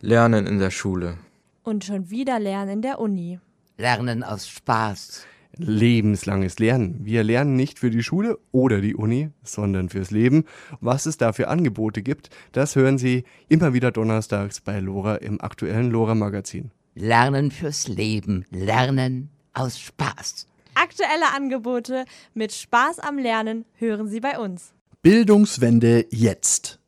[0.00, 1.18] Lernen in der Schule.
[1.64, 3.40] Und schon wieder Lernen in der Uni.
[3.76, 5.26] Lernen aus Spaß.
[5.56, 7.00] Lebenslanges Lernen.
[7.04, 10.44] Wir lernen nicht für die Schule oder die Uni, sondern fürs Leben.
[10.80, 15.40] Was es da für Angebote gibt, das hören Sie immer wieder donnerstags bei Lora im
[15.40, 16.70] aktuellen Lora Magazin.
[16.94, 18.44] Lernen fürs Leben.
[18.50, 20.46] Lernen aus Spaß.
[20.74, 22.04] Aktuelle Angebote
[22.34, 24.72] mit Spaß am Lernen hören Sie bei uns.
[25.02, 26.78] Bildungswende jetzt.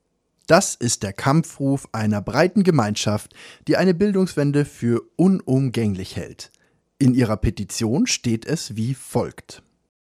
[0.50, 3.34] Das ist der Kampfruf einer breiten Gemeinschaft,
[3.68, 6.50] die eine Bildungswende für unumgänglich hält.
[6.98, 9.62] In ihrer Petition steht es wie folgt.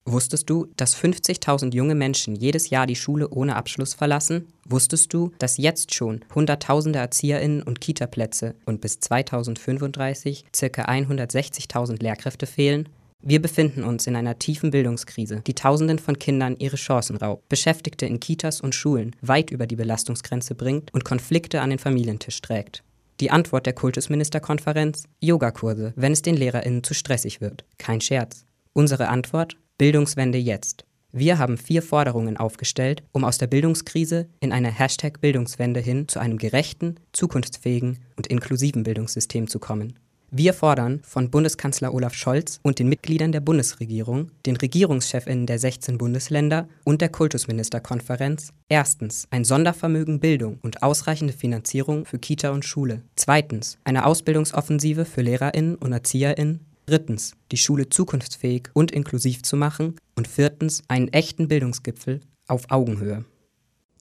[0.06, 4.48] Wusstest du, dass 50.000 junge Menschen jedes Jahr die Schule ohne Abschluss verlassen?
[4.64, 10.86] Wusstest du, dass jetzt schon Hunderttausende ErzieherInnen und Kitaplätze und bis 2035 ca.
[10.86, 12.88] 160.000 Lehrkräfte fehlen?
[13.22, 18.06] Wir befinden uns in einer tiefen Bildungskrise, die Tausenden von Kindern ihre Chancen raubt, Beschäftigte
[18.06, 22.82] in Kitas und Schulen weit über die Belastungsgrenze bringt und Konflikte an den Familientisch trägt.
[23.20, 25.04] Die Antwort der Kultusministerkonferenz?
[25.20, 27.66] Yogakurse, wenn es den LehrerInnen zu stressig wird.
[27.78, 28.46] Kein Scherz.
[28.72, 29.58] Unsere Antwort?
[29.78, 30.86] Bildungswende jetzt.
[31.12, 36.20] Wir haben vier Forderungen aufgestellt, um aus der Bildungskrise in eine Hashtag Bildungswende hin zu
[36.20, 40.00] einem gerechten, zukunftsfähigen und inklusiven Bildungssystem zu kommen.
[40.32, 45.98] Wir fordern von Bundeskanzler Olaf Scholz und den Mitgliedern der Bundesregierung, den Regierungschefinnen der 16
[45.98, 53.02] Bundesländer und der Kultusministerkonferenz erstens ein Sondervermögen Bildung und ausreichende Finanzierung für Kita und Schule.
[53.16, 56.60] Zweitens eine Ausbildungsoffensive für Lehrerinnen und Erzieherinnen.
[56.86, 59.96] Drittens die Schule zukunftsfähig und inklusiv zu machen.
[60.16, 63.26] Und viertens einen echten Bildungsgipfel auf Augenhöhe.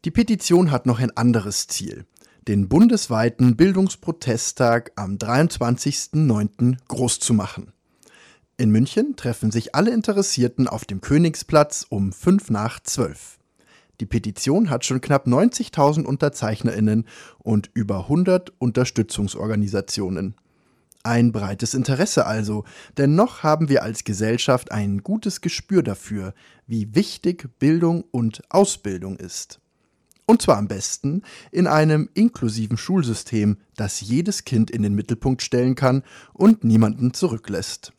[0.04, 2.04] Die Petition hat noch ein anderes Ziel
[2.48, 6.78] den bundesweiten Bildungsprotesttag am 23.09.
[6.88, 7.72] groß zu machen.
[8.56, 13.38] In München treffen sich alle Interessierten auf dem Königsplatz um 5 nach 12.
[14.00, 17.06] Die Petition hat schon knapp 90.000 UnterzeichnerInnen
[17.38, 20.34] und über 100 Unterstützungsorganisationen.
[21.02, 22.64] Ein breites Interesse also,
[22.96, 26.32] denn noch haben wir als Gesellschaft ein gutes Gespür dafür,
[26.66, 29.60] wie wichtig Bildung und Ausbildung ist.
[30.28, 35.74] Und zwar am besten in einem inklusiven Schulsystem, das jedes Kind in den Mittelpunkt stellen
[35.74, 36.02] kann
[36.34, 37.94] und niemanden zurücklässt.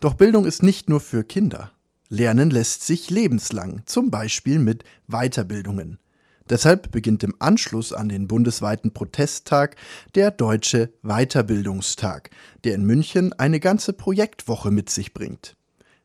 [0.00, 1.72] Doch Bildung ist nicht nur für Kinder.
[2.10, 5.98] Lernen lässt sich lebenslang, zum Beispiel mit Weiterbildungen.
[6.50, 9.76] Deshalb beginnt im Anschluss an den bundesweiten Protesttag
[10.14, 12.28] der Deutsche Weiterbildungstag,
[12.64, 15.56] der in München eine ganze Projektwoche mit sich bringt.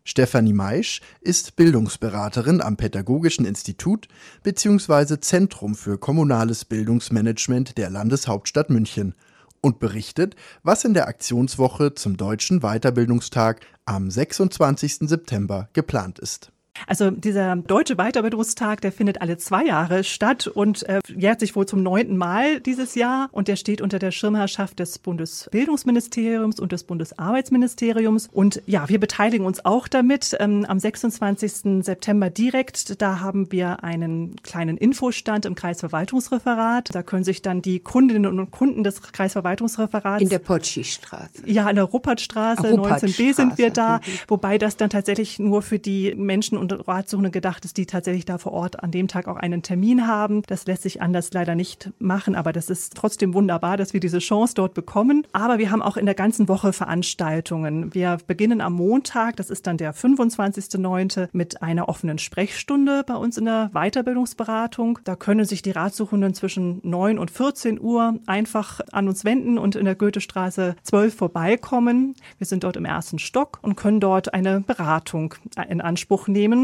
[0.07, 4.07] Stefanie Maisch ist Bildungsberaterin am Pädagogischen Institut
[4.41, 5.19] bzw.
[5.19, 9.16] Zentrum für kommunales Bildungsmanagement der Landeshauptstadt München
[9.59, 15.09] und berichtet, was in der Aktionswoche zum Deutschen Weiterbildungstag am 26.
[15.09, 16.53] September geplant ist.
[16.86, 21.66] Also dieser Deutsche Weiterbildungstag, der findet alle zwei Jahre statt und äh, jährt sich wohl
[21.66, 26.84] zum neunten Mal dieses Jahr und der steht unter der Schirmherrschaft des Bundesbildungsministeriums und des
[26.84, 28.30] Bundesarbeitsministeriums.
[28.32, 30.36] Und ja, wir beteiligen uns auch damit.
[30.40, 31.84] Ähm, am 26.
[31.84, 36.94] September direkt, da haben wir einen kleinen Infostand im Kreisverwaltungsreferat.
[36.94, 41.44] Da können sich dann die Kundinnen und Kunden des Kreisverwaltungsreferats in der Potschi-Straße.
[41.46, 46.14] Ja, in der Ruppertstraße, 19b sind wir da, wobei das dann tatsächlich nur für die
[46.16, 49.38] Menschen und und Ratsuchende gedacht ist, die tatsächlich da vor Ort an dem Tag auch
[49.38, 50.42] einen Termin haben.
[50.48, 54.20] Das lässt sich anders leider nicht machen, aber das ist trotzdem wunderbar, dass wir diese
[54.20, 55.26] Chance dort bekommen.
[55.32, 57.94] Aber wir haben auch in der ganzen Woche Veranstaltungen.
[57.94, 63.38] Wir beginnen am Montag, das ist dann der 25.09., mit einer offenen Sprechstunde bei uns
[63.38, 65.00] in der Weiterbildungsberatung.
[65.04, 69.76] Da können sich die Ratsuchenden zwischen 9 und 14 Uhr einfach an uns wenden und
[69.76, 72.16] in der Goethestraße 12 vorbeikommen.
[72.38, 75.36] Wir sind dort im ersten Stock und können dort eine Beratung
[75.70, 76.56] in Anspruch nehmen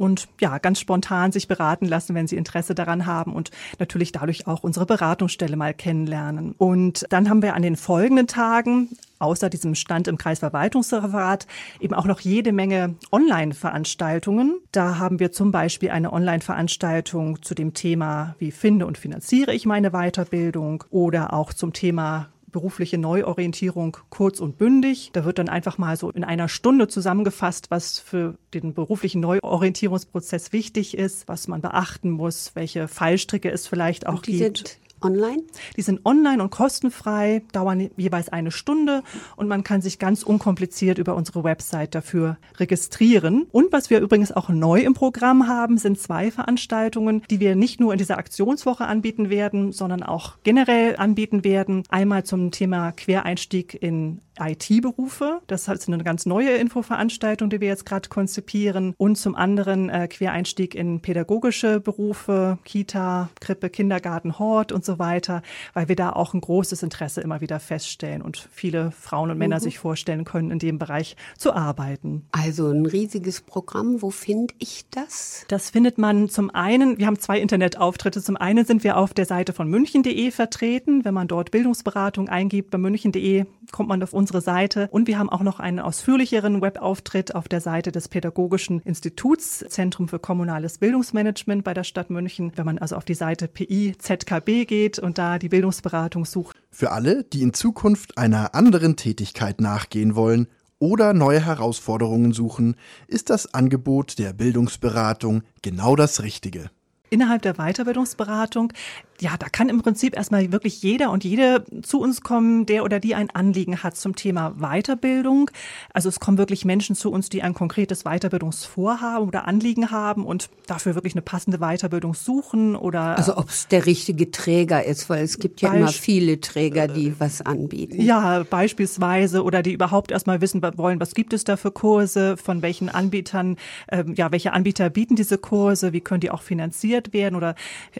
[0.00, 4.46] und ja, ganz spontan sich beraten lassen, wenn sie Interesse daran haben und natürlich dadurch
[4.46, 6.54] auch unsere Beratungsstelle mal kennenlernen.
[6.56, 8.88] Und dann haben wir an den folgenden Tagen
[9.18, 11.46] außer diesem Stand im Kreisverwaltungsreferat
[11.78, 14.58] eben auch noch jede Menge Online-Veranstaltungen.
[14.72, 19.66] Da haben wir zum Beispiel eine Online-Veranstaltung zu dem Thema, wie finde und finanziere ich
[19.66, 25.10] meine Weiterbildung oder auch zum Thema berufliche Neuorientierung kurz und bündig.
[25.12, 30.52] Da wird dann einfach mal so in einer Stunde zusammengefasst, was für den beruflichen Neuorientierungsprozess
[30.52, 35.42] wichtig ist, was man beachten muss, welche Fallstricke es vielleicht auch gibt online?
[35.76, 39.02] Die sind online und kostenfrei, dauern jeweils eine Stunde
[39.36, 43.46] und man kann sich ganz unkompliziert über unsere Website dafür registrieren.
[43.52, 47.80] Und was wir übrigens auch neu im Programm haben, sind zwei Veranstaltungen, die wir nicht
[47.80, 51.82] nur in dieser Aktionswoche anbieten werden, sondern auch generell anbieten werden.
[51.88, 55.40] Einmal zum Thema Quereinstieg in IT-Berufe.
[55.46, 58.94] Das ist eine ganz neue Infoveranstaltung, die wir jetzt gerade konzipieren.
[58.96, 65.42] Und zum anderen äh, Quereinstieg in pädagogische Berufe, Kita, Krippe, Kindergarten, Hort und so weiter,
[65.74, 69.56] weil wir da auch ein großes Interesse immer wieder feststellen und viele Frauen und Männer
[69.56, 69.60] mhm.
[69.60, 72.26] sich vorstellen können, in dem Bereich zu arbeiten.
[72.32, 74.02] Also ein riesiges Programm.
[74.02, 75.44] Wo finde ich das?
[75.48, 78.22] Das findet man zum einen, wir haben zwei Internetauftritte.
[78.22, 81.04] Zum einen sind wir auf der Seite von münchen.de vertreten.
[81.04, 84.88] Wenn man dort Bildungsberatung eingibt bei münchen.de, kommt man auf unsere Seite.
[84.92, 90.08] Und wir haben auch noch einen ausführlicheren Webauftritt auf der Seite des Pädagogischen Instituts, Zentrum
[90.08, 92.52] für kommunales Bildungsmanagement bei der Stadt München.
[92.54, 96.56] Wenn man also auf die Seite PIZKB geht und da die Bildungsberatung sucht.
[96.70, 100.46] Für alle, die in Zukunft einer anderen Tätigkeit nachgehen wollen,
[100.82, 102.74] oder neue Herausforderungen suchen,
[103.06, 106.70] ist das Angebot der Bildungsberatung genau das Richtige
[107.10, 108.72] innerhalb der Weiterbildungsberatung,
[109.20, 113.00] ja, da kann im Prinzip erstmal wirklich jeder und jede zu uns kommen, der oder
[113.00, 115.50] die ein Anliegen hat zum Thema Weiterbildung.
[115.92, 120.48] Also es kommen wirklich Menschen zu uns, die ein konkretes Weiterbildungsvorhaben oder Anliegen haben und
[120.66, 123.16] dafür wirklich eine passende Weiterbildung suchen oder.
[123.16, 127.14] Also ob es der richtige Träger ist, weil es gibt ja immer viele Träger, die
[127.18, 128.00] was anbieten.
[128.00, 132.62] Ja, beispielsweise oder die überhaupt erstmal wissen wollen, was gibt es da für Kurse, von
[132.62, 133.56] welchen Anbietern,
[133.90, 137.54] ähm, ja, welche Anbieter bieten diese Kurse, wie können die auch finanziert finanziert werden oder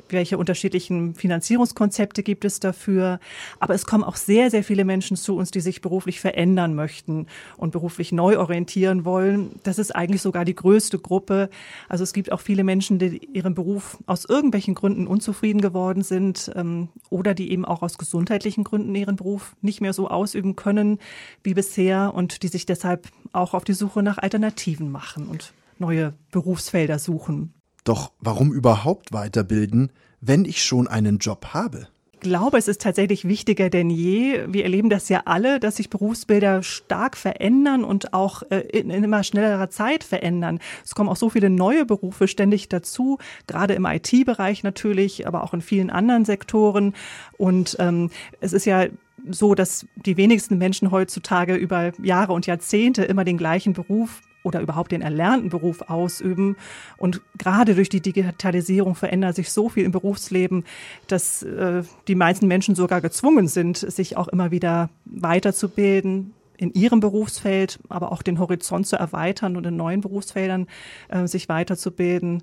[0.08, 3.20] welche unterschiedlichen Finanzierungskonzepte gibt es dafür.
[3.58, 7.26] Aber es kommen auch sehr, sehr viele Menschen zu uns, die sich beruflich verändern möchten
[7.56, 9.60] und beruflich neu orientieren wollen.
[9.62, 11.50] Das ist eigentlich sogar die größte Gruppe.
[11.88, 16.50] Also es gibt auch viele Menschen, die ihren Beruf aus irgendwelchen Gründen unzufrieden geworden sind
[16.54, 20.98] ähm, oder die eben auch aus gesundheitlichen Gründen ihren Beruf nicht mehr so ausüben können
[21.42, 26.14] wie bisher und die sich deshalb auch auf die Suche nach Alternativen machen und neue
[26.30, 27.54] Berufsfelder suchen.
[27.84, 31.88] Doch warum überhaupt weiterbilden, wenn ich schon einen Job habe?
[32.22, 34.44] Ich glaube, es ist tatsächlich wichtiger denn je.
[34.46, 39.24] Wir erleben das ja alle, dass sich Berufsbilder stark verändern und auch äh, in, immer
[39.24, 40.60] schnellerer Zeit verändern.
[40.84, 45.54] Es kommen auch so viele neue Berufe ständig dazu, gerade im IT-Bereich natürlich, aber auch
[45.54, 46.94] in vielen anderen Sektoren.
[47.38, 48.88] Und ähm, es ist ja
[49.30, 54.60] so, dass die wenigsten Menschen heutzutage über Jahre und Jahrzehnte immer den gleichen Beruf oder
[54.60, 56.56] überhaupt den erlernten Beruf ausüben.
[56.96, 60.64] Und gerade durch die Digitalisierung verändert sich so viel im Berufsleben,
[61.06, 67.00] dass äh, die meisten Menschen sogar gezwungen sind, sich auch immer wieder weiterzubilden in ihrem
[67.00, 70.66] Berufsfeld, aber auch den Horizont zu erweitern und in neuen Berufsfeldern
[71.08, 72.42] äh, sich weiterzubilden.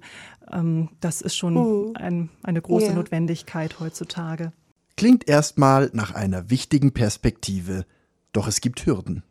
[0.52, 2.96] Ähm, das ist schon uh, ein, eine große yeah.
[2.96, 4.54] Notwendigkeit heutzutage.
[4.96, 7.86] Klingt erstmal nach einer wichtigen Perspektive,
[8.34, 9.22] doch es gibt Hürden.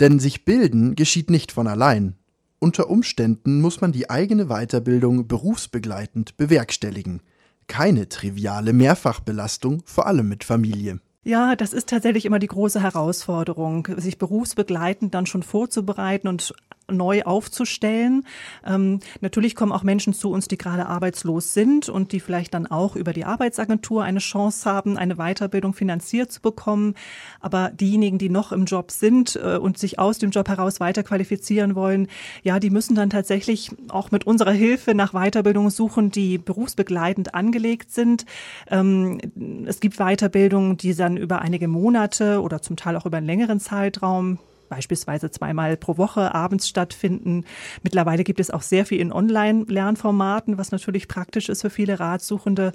[0.00, 2.14] Denn sich bilden geschieht nicht von allein.
[2.58, 7.22] Unter Umständen muss man die eigene Weiterbildung berufsbegleitend bewerkstelligen.
[7.68, 11.00] Keine triviale Mehrfachbelastung, vor allem mit Familie.
[11.22, 16.54] Ja, das ist tatsächlich immer die große Herausforderung, sich berufsbegleitend dann schon vorzubereiten und
[16.90, 18.24] neu aufzustellen.
[18.66, 22.66] Ähm, natürlich kommen auch Menschen zu uns, die gerade arbeitslos sind und die vielleicht dann
[22.66, 26.94] auch über die Arbeitsagentur eine Chance haben, eine Weiterbildung finanziert zu bekommen.
[27.40, 31.02] Aber diejenigen, die noch im Job sind äh, und sich aus dem Job heraus weiter
[31.02, 32.08] qualifizieren wollen,
[32.42, 37.92] ja, die müssen dann tatsächlich auch mit unserer Hilfe nach Weiterbildungen suchen, die berufsbegleitend angelegt
[37.92, 38.24] sind.
[38.70, 39.20] Ähm,
[39.66, 43.60] es gibt Weiterbildungen, die dann über einige Monate oder zum Teil auch über einen längeren
[43.60, 44.38] Zeitraum
[44.68, 47.44] beispielsweise zweimal pro Woche abends stattfinden.
[47.82, 52.72] Mittlerweile gibt es auch sehr viel in Online-Lernformaten, was natürlich praktisch ist für viele Ratsuchende.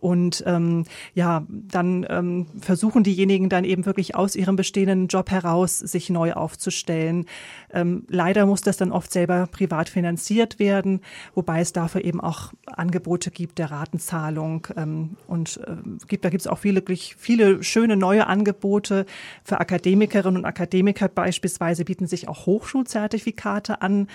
[0.00, 5.78] Und ähm, ja, dann ähm, versuchen diejenigen dann eben wirklich aus ihrem bestehenden Job heraus
[5.78, 7.24] sich neu aufzustellen.
[7.72, 11.00] Ähm, leider muss das dann oft selber privat finanziert werden,
[11.34, 14.66] wobei es dafür eben auch Angebote gibt der Ratenzahlung.
[14.76, 15.76] Ähm, und äh,
[16.06, 16.82] gibt, da gibt es auch viele,
[17.16, 19.06] viele schöne neue Angebote
[19.42, 21.08] für Akademikerinnen und Akademiker.
[21.08, 24.08] Beispielsweise bieten sich auch Hochschulzertifikate an,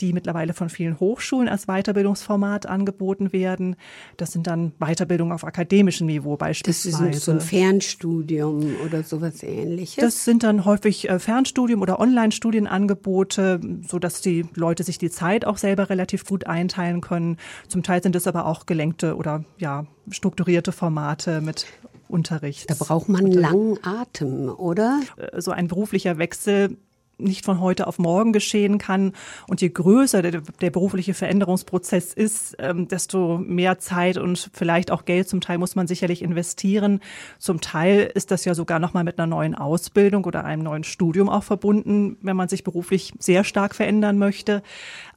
[0.00, 3.76] die mittlerweile von vielen Hochschulen als Weiterbildungsformat angeboten werden.
[4.16, 4.72] Das sind dann
[5.26, 7.06] Weiterbildungen auf akademischem Niveau beispielsweise.
[7.06, 9.96] Das ist so ein Fernstudium oder sowas ähnliches?
[9.96, 15.58] Das sind dann häufig äh, Fernstudium oder Online-Studienangebote, sodass die Leute sich die Zeit auch
[15.58, 17.36] selber relativ gut einteilen können.
[17.68, 21.66] Zum Teil sind es aber auch gelenkte oder ja, strukturierte Formate mit
[22.08, 22.70] Unterricht.
[22.70, 25.00] Da braucht man einen langen Atem, oder?
[25.16, 26.76] Äh, so ein beruflicher Wechsel
[27.18, 29.12] nicht von heute auf morgen geschehen kann.
[29.48, 35.04] Und je größer der, der berufliche Veränderungsprozess ist, ähm, desto mehr Zeit und vielleicht auch
[35.04, 37.00] Geld zum Teil muss man sicherlich investieren.
[37.38, 41.28] Zum Teil ist das ja sogar nochmal mit einer neuen Ausbildung oder einem neuen Studium
[41.28, 44.62] auch verbunden, wenn man sich beruflich sehr stark verändern möchte.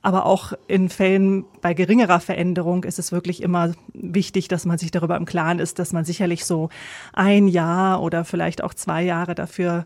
[0.01, 4.91] Aber auch in Fällen bei geringerer Veränderung ist es wirklich immer wichtig, dass man sich
[4.91, 6.70] darüber im Klaren ist, dass man sicherlich so
[7.12, 9.86] ein Jahr oder vielleicht auch zwei Jahre dafür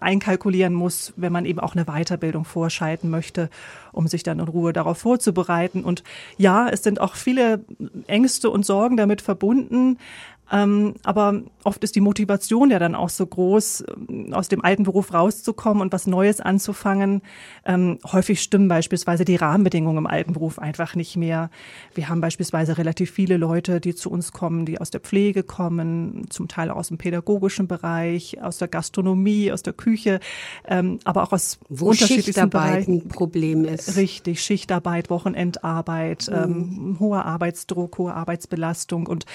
[0.00, 3.50] einkalkulieren muss, wenn man eben auch eine Weiterbildung vorschalten möchte,
[3.92, 5.84] um sich dann in Ruhe darauf vorzubereiten.
[5.84, 6.02] Und
[6.36, 7.64] ja, es sind auch viele
[8.06, 9.98] Ängste und Sorgen damit verbunden.
[10.50, 14.84] Ähm, aber oft ist die Motivation ja dann auch so groß, ähm, aus dem alten
[14.84, 17.22] Beruf rauszukommen und was Neues anzufangen.
[17.64, 21.50] Ähm, häufig stimmen beispielsweise die Rahmenbedingungen im alten Beruf einfach nicht mehr.
[21.94, 26.26] Wir haben beispielsweise relativ viele Leute, die zu uns kommen, die aus der Pflege kommen,
[26.30, 30.20] zum Teil aus dem pädagogischen Bereich, aus der Gastronomie, aus der Küche,
[30.66, 33.02] ähm, aber auch aus Wo unterschiedlichen Schichtarbeit Bereichen.
[33.02, 33.96] ein Problem ist.
[33.96, 36.36] Richtig, Schichtarbeit, Wochenendarbeit, mhm.
[36.36, 39.26] ähm, hoher Arbeitsdruck, hohe Arbeitsbelastung und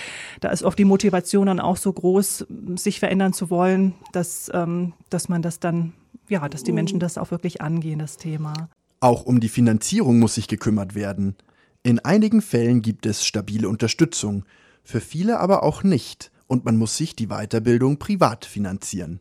[0.42, 2.46] da ist oft die Motivation Motivation dann auch so groß,
[2.78, 5.92] sich verändern zu wollen, dass, ähm, dass man das dann,
[6.30, 8.70] ja, dass die Menschen das auch wirklich angehen, das Thema.
[9.02, 11.36] Auch um die Finanzierung muss sich gekümmert werden.
[11.84, 14.46] In einigen Fällen gibt es stabile Unterstützung,
[14.82, 19.20] für viele aber auch nicht, und man muss sich die Weiterbildung privat finanzieren.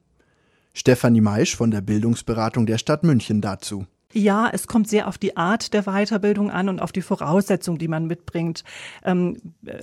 [0.75, 3.87] Stefanie Meisch von der Bildungsberatung der Stadt München dazu.
[4.15, 7.89] Ja, es kommt sehr auf die Art der Weiterbildung an und auf die Voraussetzungen, die
[7.89, 8.63] man mitbringt.
[9.05, 9.39] Ähm,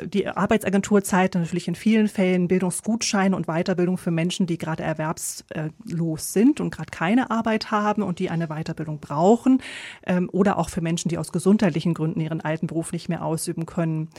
[0.05, 6.33] die Arbeitsagentur zahlt natürlich in vielen Fällen Bildungsgutscheine und Weiterbildung für Menschen, die gerade erwerbslos
[6.33, 9.61] sind und gerade keine Arbeit haben und die eine Weiterbildung brauchen
[10.05, 13.65] ähm, oder auch für Menschen, die aus gesundheitlichen Gründen ihren alten Beruf nicht mehr ausüben
[13.65, 14.09] können.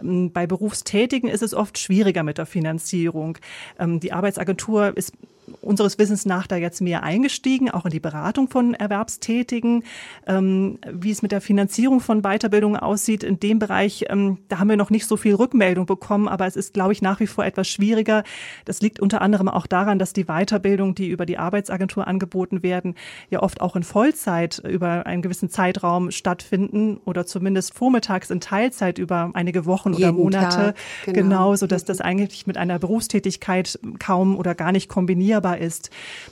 [0.00, 3.38] Ähm, bei Berufstätigen ist es oft schwieriger mit der Finanzierung.
[3.80, 5.12] Die Arbeitsagentur ist
[5.60, 9.84] unseres Wissens nach da jetzt mehr eingestiegen, auch in die Beratung von Erwerbstätigen.
[10.26, 14.68] Ähm, wie es mit der Finanzierung von Weiterbildung aussieht, in dem Bereich, ähm, da haben
[14.68, 17.44] wir noch nicht so viel Rückmeldung bekommen, aber es ist, glaube ich, nach wie vor
[17.44, 18.24] etwas schwieriger.
[18.64, 22.94] Das liegt unter anderem auch daran, dass die Weiterbildung, die über die Arbeitsagentur angeboten werden,
[23.30, 28.98] ja oft auch in Vollzeit über einen gewissen Zeitraum stattfinden oder zumindest vormittags in Teilzeit
[28.98, 30.56] über einige Wochen Jeden oder Monate.
[30.56, 31.18] Tag, genau.
[31.18, 35.90] genau, so dass das eigentlich mit einer Berufstätigkeit kaum oder gar nicht kombiniert definierbar ist.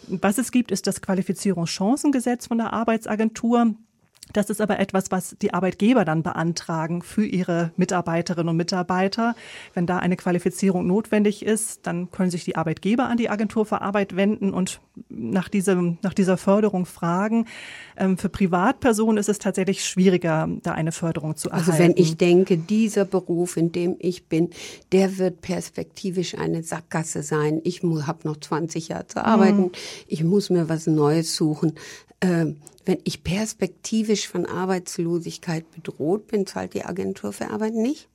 [0.09, 3.75] Was es gibt, ist das Qualifizierungschancengesetz von der Arbeitsagentur.
[4.33, 9.35] Das ist aber etwas, was die Arbeitgeber dann beantragen für ihre Mitarbeiterinnen und Mitarbeiter.
[9.75, 13.83] Wenn da eine Qualifizierung notwendig ist, dann können sich die Arbeitgeber an die Agentur für
[13.83, 17.47] Arbeit wenden und nach, diesem, nach dieser Förderung fragen.
[17.97, 21.71] Ähm, für Privatpersonen ist es tatsächlich schwieriger, da eine Förderung zu erhalten.
[21.71, 24.51] Also wenn ich denke, dieser Beruf, in dem ich bin,
[24.93, 27.61] der wird perspektivisch eine Sackgasse sein.
[27.65, 29.63] Ich habe noch 20 Jahre zu arbeiten.
[29.63, 29.73] Mhm.
[30.07, 31.75] Ich muss mir was Neues suchen.
[32.21, 38.09] Ähm, wenn ich perspektivisch von Arbeitslosigkeit bedroht bin, zahlt die Agentur für Arbeit nicht?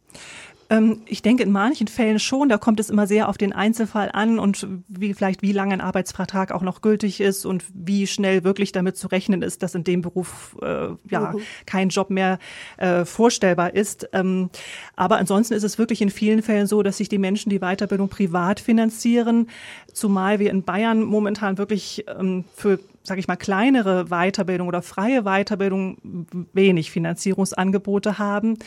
[0.69, 2.49] Ähm, ich denke in manchen Fällen schon.
[2.49, 5.81] Da kommt es immer sehr auf den Einzelfall an und wie vielleicht wie lange ein
[5.81, 9.83] Arbeitsvertrag auch noch gültig ist und wie schnell wirklich damit zu rechnen ist, dass in
[9.83, 11.41] dem Beruf äh, ja mhm.
[11.65, 12.39] kein Job mehr
[12.77, 14.09] äh, vorstellbar ist.
[14.13, 14.49] Ähm,
[14.95, 18.09] aber ansonsten ist es wirklich in vielen Fällen so, dass sich die Menschen die Weiterbildung
[18.09, 19.49] privat finanzieren,
[19.93, 25.23] zumal wir in Bayern momentan wirklich ähm, für sage ich mal, kleinere Weiterbildung oder freie
[25.23, 28.57] Weiterbildung wenig Finanzierungsangebote haben.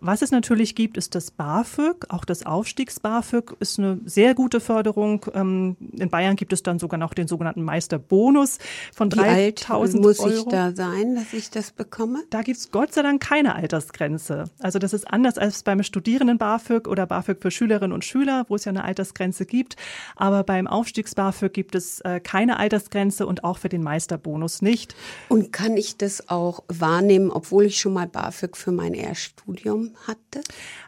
[0.00, 2.06] Was es natürlich gibt, ist das BAföG.
[2.08, 5.26] Auch das Aufstiegs-BAföG ist eine sehr gute Förderung.
[5.34, 8.58] Ähm, in Bayern gibt es dann sogar noch den sogenannten Meisterbonus
[8.94, 10.28] von 3000 muss Euro.
[10.30, 12.22] muss ich da sein, dass ich das bekomme?
[12.30, 14.44] Da gibt es Gott sei Dank keine Altersgrenze.
[14.60, 18.54] Also das ist anders als beim Studierenden BAföG oder BAföG für Schülerinnen und Schüler, wo
[18.54, 19.76] es ja eine Altersgrenze gibt.
[20.16, 24.94] Aber beim Aufstiegs-BAföG gibt es äh, keine Altersgrenze und auch für den Meisterbonus nicht.
[25.28, 30.42] Und kann ich das auch wahrnehmen, obwohl ich schon mal BAföG für mein Erststudium hatte?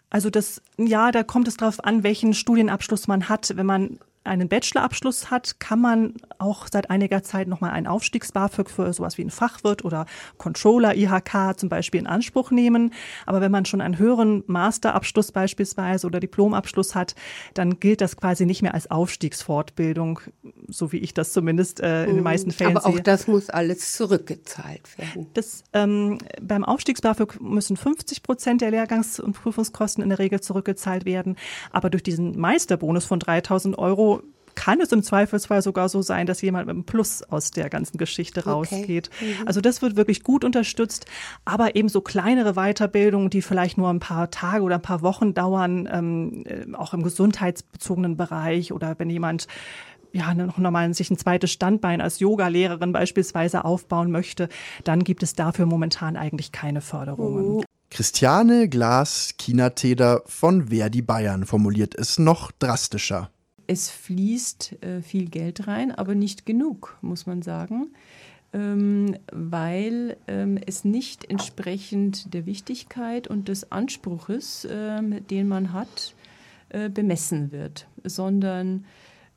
[0.09, 3.57] Also das, ja, da kommt es darauf an, welchen Studienabschluss man hat.
[3.57, 8.93] Wenn man einen Bachelorabschluss hat, kann man auch seit einiger Zeit nochmal einen Aufstiegs-BAföG für
[8.93, 10.07] sowas wie ein Fachwirt oder
[10.39, 12.93] Controller IHK zum Beispiel in Anspruch nehmen.
[13.27, 17.15] Aber wenn man schon einen höheren Masterabschluss beispielsweise oder Diplomabschluss hat,
[17.55, 20.21] dann gilt das quasi nicht mehr als Aufstiegsfortbildung,
[20.69, 22.55] so wie ich das zumindest äh, in den meisten mhm.
[22.55, 23.03] Fällen Aber auch sehe.
[23.03, 25.27] das muss alles zurückgezahlt werden.
[25.35, 31.05] Das, ähm, beim Aufstiegs-BAföG müssen 50 Prozent der Lehrgangs- und Prüfungskosten in der Regel zurückgezahlt
[31.05, 31.37] werden.
[31.73, 34.12] Aber durch diesen Meisterbonus von 3000 Euro
[34.55, 37.99] kann es im Zweifelsfall sogar so sein, dass jemand mit einem Plus aus der ganzen
[37.99, 39.11] Geschichte rausgeht.
[39.15, 39.35] Okay.
[39.41, 39.49] Mhm.
[39.49, 41.07] Also das wird wirklich gut unterstützt,
[41.45, 45.35] aber eben so kleinere Weiterbildungen, die vielleicht nur ein paar Tage oder ein paar Wochen
[45.35, 49.47] dauern, ähm, äh, auch im gesundheitsbezogenen Bereich oder wenn jemand
[50.13, 54.49] ja, noch nochmal sich ein zweites Standbein als Yoga-Lehrerin beispielsweise aufbauen möchte,
[54.85, 57.57] dann gibt es dafür momentan eigentlich keine Förderungen.
[57.57, 57.65] Mhm.
[57.91, 63.32] Christiane Glas-Kinateder von Verdi Bayern formuliert es noch drastischer
[63.67, 67.89] es fließt äh, viel Geld rein, aber nicht genug, muss man sagen,
[68.53, 76.15] ähm, weil ähm, es nicht entsprechend der Wichtigkeit und des Anspruches, ähm, den man hat,
[76.69, 78.85] äh, bemessen wird, sondern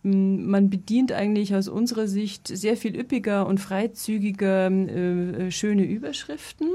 [0.04, 6.70] man bedient eigentlich aus unserer Sicht sehr viel üppiger und freizügiger äh, schöne Überschriften.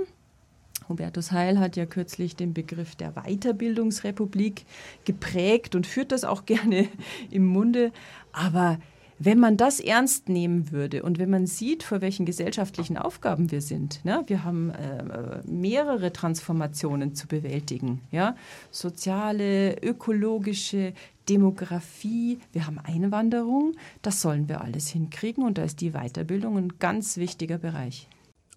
[0.91, 4.67] Hubertus Heil hat ja kürzlich den Begriff der Weiterbildungsrepublik
[5.05, 6.89] geprägt und führt das auch gerne
[7.31, 7.93] im Munde.
[8.33, 8.79] Aber
[9.23, 13.61] wenn man das ernst nehmen würde und wenn man sieht, vor welchen gesellschaftlichen Aufgaben wir
[13.61, 14.25] sind, ne?
[14.27, 18.35] wir haben äh, mehrere Transformationen zu bewältigen, ja?
[18.71, 20.95] soziale, ökologische,
[21.29, 26.79] Demografie, wir haben Einwanderung, das sollen wir alles hinkriegen und da ist die Weiterbildung ein
[26.79, 28.09] ganz wichtiger Bereich.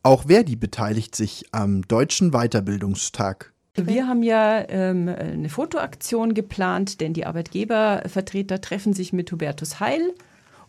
[0.03, 3.53] Auch Verdi beteiligt sich am Deutschen Weiterbildungstag.
[3.75, 10.13] Wir haben ja ähm, eine Fotoaktion geplant, denn die Arbeitgebervertreter treffen sich mit Hubertus Heil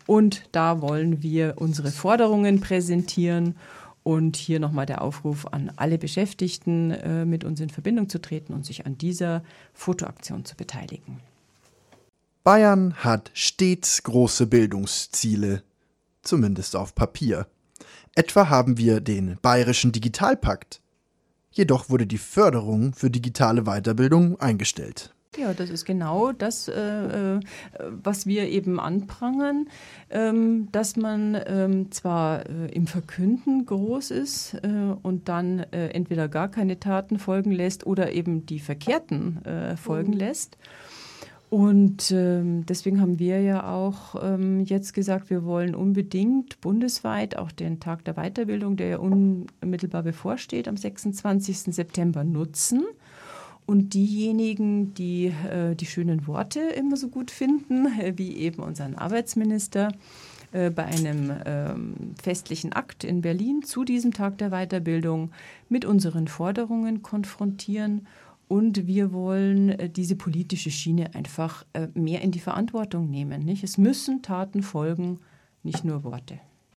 [0.07, 3.57] und da wollen wir unsere Forderungen präsentieren
[4.05, 8.55] und hier nochmal der Aufruf an alle Beschäftigten, äh, mit uns in Verbindung zu treten
[8.55, 11.19] und sich an dieser Fotoaktion zu beteiligen.
[12.45, 15.63] Bayern hat stets große Bildungsziele,
[16.23, 17.49] zumindest auf Papier.
[18.15, 20.81] Etwa haben wir den Bayerischen Digitalpakt.
[21.51, 25.15] Jedoch wurde die Förderung für digitale Weiterbildung eingestellt.
[25.37, 27.41] Ja, das ist genau das, äh, äh,
[27.91, 29.69] was wir eben anprangern,
[30.11, 34.69] ähm, dass man ähm, zwar äh, im Verkünden groß ist äh,
[35.03, 40.13] und dann äh, entweder gar keine Taten folgen lässt oder eben die verkehrten äh, folgen
[40.13, 40.19] mhm.
[40.19, 40.57] lässt.
[41.51, 47.53] Und ähm, deswegen haben wir ja auch ähm, jetzt gesagt, wir wollen unbedingt bundesweit auch
[47.53, 51.75] den Tag der Weiterbildung, der ja unmittelbar bevorsteht, am 26.
[51.75, 52.83] September nutzen
[53.67, 58.97] und diejenigen, die äh, die schönen Worte immer so gut finden, äh, wie eben unseren
[58.97, 59.93] Arbeitsminister,
[60.53, 65.31] äh, bei einem ähm, festlichen Akt in Berlin zu diesem Tag der Weiterbildung
[65.69, 68.07] mit unseren Forderungen konfrontieren.
[68.49, 73.45] Und wir wollen äh, diese politische Schiene einfach äh, mehr in die Verantwortung nehmen.
[73.45, 73.65] Nicht?
[73.65, 75.21] Es müssen Taten folgen,
[75.63, 76.39] nicht nur Worte.